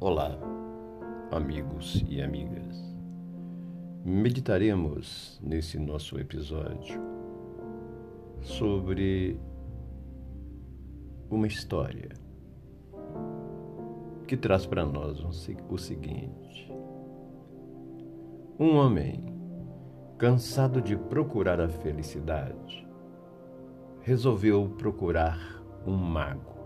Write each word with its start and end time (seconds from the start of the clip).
Olá, 0.00 0.38
amigos 1.32 2.04
e 2.08 2.22
amigas. 2.22 2.96
Meditaremos 4.04 5.40
nesse 5.42 5.76
nosso 5.76 6.20
episódio 6.20 7.00
sobre 8.40 9.40
uma 11.28 11.48
história 11.48 12.10
que 14.28 14.36
traz 14.36 14.66
para 14.66 14.86
nós 14.86 15.18
o 15.68 15.76
seguinte: 15.76 16.72
um 18.56 18.76
homem, 18.76 19.24
cansado 20.16 20.80
de 20.80 20.96
procurar 20.96 21.60
a 21.60 21.68
felicidade, 21.68 22.86
resolveu 24.02 24.72
procurar 24.78 25.60
um 25.84 25.96
mago 25.96 26.57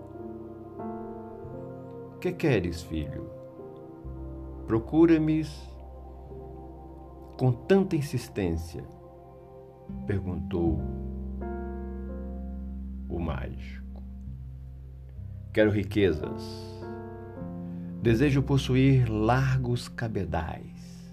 que 2.22 2.30
queres, 2.30 2.84
filho? 2.84 3.28
Procura-me 4.68 5.44
com 7.36 7.50
tanta 7.66 7.96
insistência? 7.96 8.84
perguntou 10.06 10.80
o 13.08 13.18
mágico. 13.18 14.04
Quero 15.52 15.72
riquezas. 15.72 16.80
Desejo 18.00 18.40
possuir 18.40 19.10
largos 19.10 19.88
cabedais, 19.88 21.12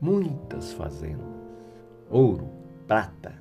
muitas 0.00 0.72
fazendas, 0.72 1.26
ouro, 2.10 2.50
prata. 2.88 3.34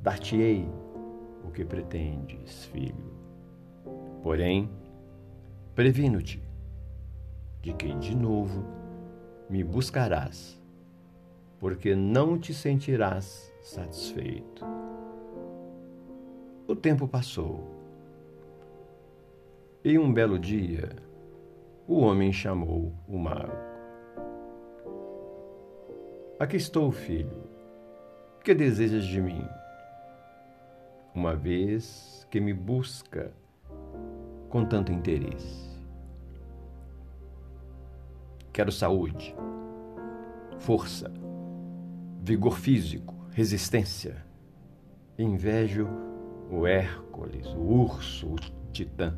Dar-te-ei 0.00 0.68
o 1.44 1.50
que 1.50 1.64
pretendes, 1.64 2.64
filho. 2.66 3.17
Porém, 4.22 4.70
previno-te 5.74 6.42
de 7.62 7.72
que 7.72 7.94
de 7.94 8.16
novo 8.16 8.64
me 9.48 9.64
buscarás, 9.64 10.60
porque 11.58 11.94
não 11.94 12.38
te 12.38 12.52
sentirás 12.52 13.52
satisfeito. 13.62 14.64
O 16.66 16.76
tempo 16.76 17.08
passou. 17.08 17.64
E 19.84 19.98
um 19.98 20.12
belo 20.12 20.38
dia, 20.38 20.90
o 21.86 22.00
homem 22.00 22.32
chamou 22.32 22.92
o 23.08 23.18
mago. 23.18 23.56
Aqui 26.38 26.56
estou, 26.56 26.92
filho. 26.92 27.48
Que 28.44 28.54
desejas 28.54 29.04
de 29.04 29.20
mim? 29.20 29.44
Uma 31.14 31.34
vez 31.34 32.26
que 32.30 32.40
me 32.40 32.52
busca 32.52 33.32
com 34.48 34.64
tanto 34.64 34.92
interesse. 34.92 35.68
Quero 38.52 38.72
saúde, 38.72 39.34
força, 40.58 41.12
vigor 42.20 42.58
físico, 42.58 43.14
resistência. 43.30 44.26
Invejo 45.18 45.88
o 46.50 46.66
Hércules, 46.66 47.46
o 47.48 47.60
urso, 47.60 48.34
o 48.34 48.36
titã. 48.72 49.16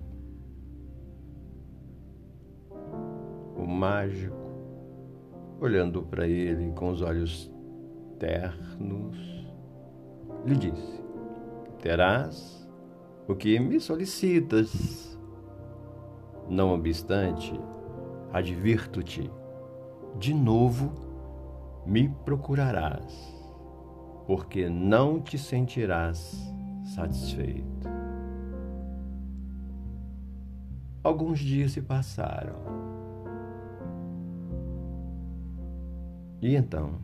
O 3.57 3.67
mágico, 3.67 4.37
olhando 5.61 6.03
para 6.03 6.27
ele 6.27 6.73
com 6.73 6.91
os 6.91 7.03
olhos 7.03 7.51
ternos, 8.19 9.17
lhe 10.47 10.57
disse: 10.57 11.01
Terás 11.81 12.69
o 13.29 13.35
que 13.35 13.59
me 13.59 13.81
solicitas 13.81 15.10
não 16.51 16.75
obstante, 16.75 17.59
advirto-te, 18.33 19.31
de 20.19 20.35
novo 20.35 20.93
me 21.87 22.09
procurarás, 22.25 23.33
porque 24.27 24.69
não 24.69 25.21
te 25.21 25.39
sentirás 25.39 26.53
satisfeito. 26.95 27.89
Alguns 31.05 31.39
dias 31.39 31.73
se 31.73 31.81
passaram. 31.81 32.57
E 36.43 36.57
então, 36.57 36.99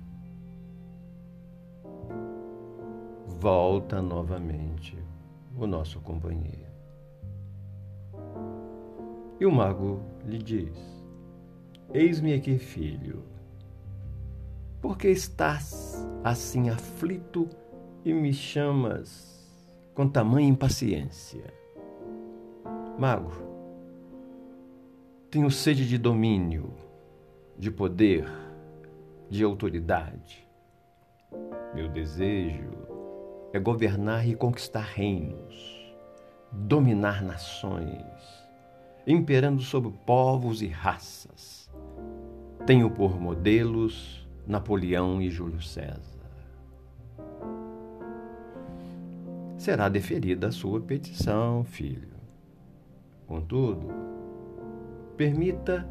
volta 3.39 4.03
novamente 4.03 4.99
o 5.57 5.67
nosso 5.67 6.01
companheiro. 6.01 6.76
E 9.39 9.45
o 9.45 9.53
mago 9.53 10.01
lhe 10.25 10.39
diz: 10.39 10.75
Eis-me 11.93 12.33
aqui, 12.33 12.59
filho. 12.59 13.23
Por 14.81 14.97
que 14.97 15.09
estás 15.09 16.07
assim 16.25 16.71
aflito 16.71 17.47
e 18.03 18.15
me 18.15 18.33
chamas 18.33 19.47
com 19.95 20.09
tamanha 20.09 20.49
impaciência? 20.49 21.53
Mago, 22.99 23.33
tenho 25.31 25.51
sede 25.51 25.87
de 25.87 25.99
domínio, 25.99 26.73
de 27.59 27.71
poder, 27.71 28.27
de 29.29 29.45
autoridade. 29.45 30.49
Meu 31.75 31.89
desejo 31.89 32.71
é 33.53 33.59
governar 33.59 34.27
e 34.27 34.35
conquistar 34.35 34.81
reinos, 34.81 35.95
dominar 36.51 37.23
nações 37.23 38.46
imperando 39.07 39.63
sobre 39.63 39.93
povos 40.05 40.63
e 40.63 40.67
raças. 40.67 41.71
Tenho 42.67 42.91
por 42.91 43.21
modelos 43.21 44.27
Napoleão 44.47 45.23
e 45.23 45.31
Júlio 45.31 45.63
César. 45.63 46.17
Será 49.57 49.89
deferida 49.89 50.49
a 50.49 50.53
sua 50.53 50.81
petição, 50.81 51.65
filho. 51.65 52.09
Contudo, 53.27 53.89
permita 55.17 55.89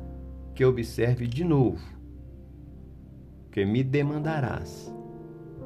que 0.53 0.63
observe 0.63 1.27
de 1.27 1.43
novo 1.43 1.95
que 3.51 3.65
me 3.65 3.83
demandarás, 3.83 4.93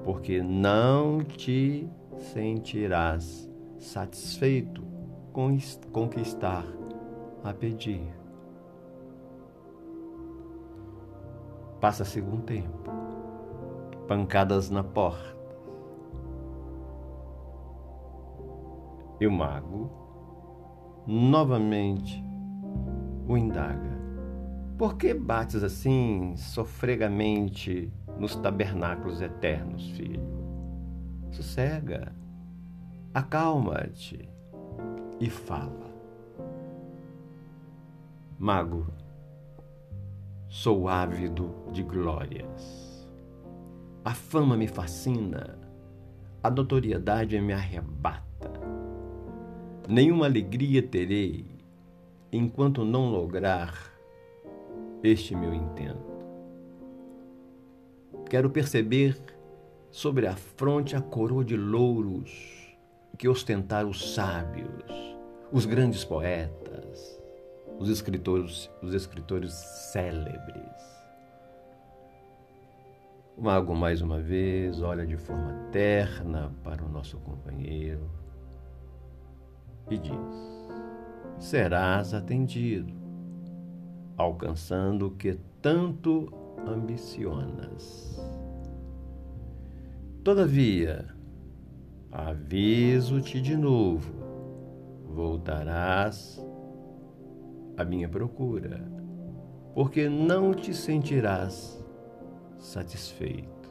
porque 0.03 0.41
não 0.41 1.23
te 1.23 1.87
sentirás 2.17 3.49
satisfeito 3.79 4.83
com 5.33 5.57
conquistar 5.91 6.78
a 7.43 7.53
pedir. 7.53 8.13
Passa-se 11.79 12.19
algum 12.19 12.41
tempo, 12.41 12.91
pancadas 14.07 14.69
na 14.69 14.83
porta. 14.83 15.37
E 19.19 19.27
o 19.27 19.31
mago 19.31 19.99
novamente 21.05 22.23
o 23.27 23.35
indaga. 23.35 23.99
Por 24.77 24.95
que 24.95 25.13
bates 25.13 25.63
assim 25.63 26.35
sofregamente 26.37 27.91
nos 28.17 28.35
tabernáculos 28.35 29.21
eternos, 29.21 29.89
filho? 29.91 30.21
Sossega, 31.31 32.15
acalma-te 33.13 34.29
e 35.19 35.29
fala. 35.29 35.88
Mago, 38.41 38.87
sou 40.47 40.87
ávido 40.87 41.53
de 41.73 41.83
glórias. 41.83 43.05
A 44.05 44.13
fama 44.13 44.55
me 44.55 44.65
fascina, 44.65 45.59
a 46.41 46.49
notoriedade 46.49 47.41
me 47.41 47.51
arrebata. 47.51 48.49
Nenhuma 49.89 50.25
alegria 50.25 50.81
terei 50.81 51.45
enquanto 52.31 52.85
não 52.85 53.11
lograr 53.11 53.73
este 55.03 55.35
meu 55.35 55.53
intento. 55.53 55.99
Quero 58.29 58.49
perceber 58.49 59.21
sobre 59.91 60.27
a 60.27 60.35
fronte 60.37 60.95
a 60.95 61.01
coroa 61.01 61.43
de 61.43 61.57
louros 61.57 62.73
que 63.17 63.27
ostentaram 63.27 63.89
os 63.89 64.13
sábios, 64.13 65.17
os 65.51 65.65
grandes 65.65 66.05
poetas, 66.05 66.78
os 67.79 67.89
escritores, 67.89 68.69
os 68.83 68.93
escritores 68.93 69.53
célebres. 69.53 70.99
O 73.37 73.41
mago, 73.41 73.73
mais 73.73 74.01
uma 74.01 74.19
vez, 74.19 74.81
olha 74.81 75.07
de 75.07 75.15
forma 75.15 75.53
terna 75.71 76.51
para 76.61 76.83
o 76.83 76.89
nosso 76.89 77.17
companheiro 77.19 78.11
e 79.89 79.97
diz: 79.97 80.67
Serás 81.37 82.13
atendido, 82.13 82.93
alcançando 84.17 85.07
o 85.07 85.11
que 85.11 85.39
tanto 85.61 86.33
ambicionas. 86.67 88.19
Todavia, 90.21 91.05
aviso-te 92.11 93.39
de 93.39 93.55
novo: 93.55 94.13
voltarás 95.15 96.45
a 97.79 97.85
minha 97.85 98.09
procura, 98.09 98.85
porque 99.73 100.09
não 100.09 100.53
te 100.53 100.73
sentirás 100.73 101.81
satisfeito. 102.57 103.69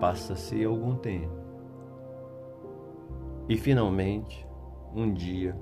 Passa-se 0.00 0.64
algum 0.64 0.96
tempo 0.96 1.40
e 3.48 3.56
finalmente, 3.56 4.46
um 4.94 5.12
dia, 5.12 5.56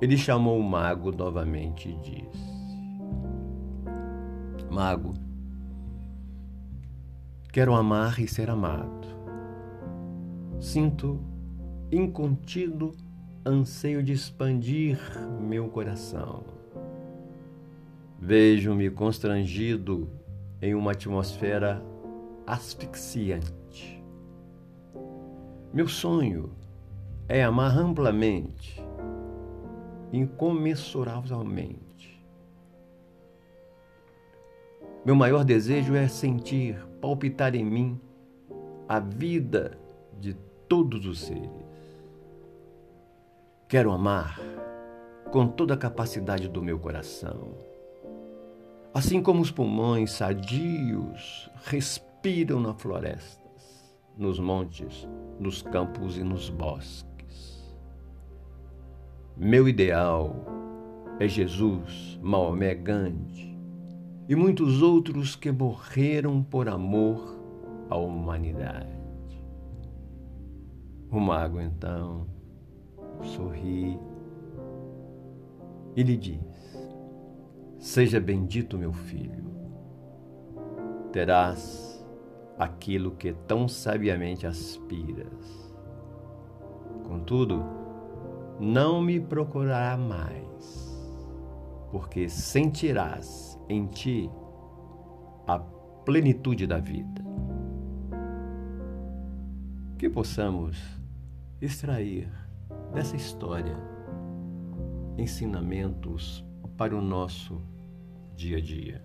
ele 0.00 0.16
chamou 0.16 0.58
o 0.58 0.62
mago 0.62 1.10
novamente 1.10 1.88
e 1.88 1.96
disse: 1.98 2.60
Mago, 4.70 5.14
quero 7.52 7.74
amar 7.74 8.20
e 8.20 8.28
ser 8.28 8.50
amado. 8.50 9.08
Sinto 10.60 11.20
incontido 11.90 12.94
anseio 13.44 14.02
de 14.02 14.12
expandir 14.12 14.98
meu 15.40 15.68
coração. 15.68 16.44
Vejo-me 18.18 18.90
constrangido 18.90 20.08
em 20.60 20.74
uma 20.74 20.90
atmosfera 20.92 21.82
asfixiante. 22.46 24.02
Meu 25.72 25.88
sonho 25.88 26.50
é 27.28 27.42
amar 27.42 27.78
amplamente, 27.78 28.84
incomensuravelmente. 30.12 31.80
Meu 35.02 35.16
maior 35.16 35.44
desejo 35.44 35.94
é 35.94 36.06
sentir 36.08 36.76
palpitar 37.00 37.54
em 37.54 37.64
mim 37.64 37.98
a 38.86 39.00
vida 39.00 39.78
de 40.20 40.34
todos 40.68 41.06
os 41.06 41.20
seres. 41.20 41.69
Quero 43.70 43.92
amar 43.92 44.36
com 45.30 45.46
toda 45.46 45.74
a 45.74 45.76
capacidade 45.76 46.48
do 46.48 46.60
meu 46.60 46.76
coração. 46.76 47.54
Assim 48.92 49.22
como 49.22 49.40
os 49.40 49.52
pulmões 49.52 50.10
sadios 50.10 51.48
respiram 51.66 52.58
nas 52.58 52.82
florestas, 52.82 53.96
nos 54.18 54.40
montes, 54.40 55.08
nos 55.38 55.62
campos 55.62 56.18
e 56.18 56.24
nos 56.24 56.50
bosques. 56.50 57.72
Meu 59.36 59.68
ideal 59.68 60.34
é 61.20 61.28
Jesus, 61.28 62.18
Maomé 62.20 62.74
Gandhi 62.74 63.56
e 64.28 64.34
muitos 64.34 64.82
outros 64.82 65.36
que 65.36 65.52
morreram 65.52 66.42
por 66.42 66.68
amor 66.68 67.38
à 67.88 67.96
humanidade. 67.96 68.98
O 71.08 71.20
mago 71.20 71.60
então 71.60 72.39
sorri 73.40 73.98
e 75.96 76.02
lhe 76.02 76.16
diz: 76.16 76.40
Seja 77.78 78.20
bendito, 78.20 78.76
meu 78.76 78.92
filho, 78.92 79.44
terás 81.10 82.04
aquilo 82.58 83.12
que 83.12 83.32
tão 83.32 83.66
sabiamente 83.66 84.46
aspiras. 84.46 85.74
Contudo, 87.04 87.64
não 88.60 89.00
me 89.00 89.18
procurará 89.18 89.96
mais, 89.96 91.00
porque 91.90 92.28
sentirás 92.28 93.58
em 93.68 93.86
ti 93.86 94.30
a 95.46 95.58
plenitude 95.58 96.66
da 96.66 96.78
vida. 96.78 97.24
Que 99.98 100.08
possamos 100.08 100.78
extrair 101.60 102.30
dessa 102.92 103.16
história 103.16 103.76
ensinamentos 105.16 106.44
para 106.76 106.96
o 106.96 107.00
nosso 107.00 107.60
dia 108.34 108.58
a 108.58 108.60
dia. 108.60 109.02